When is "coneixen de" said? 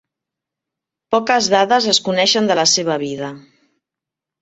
2.09-2.59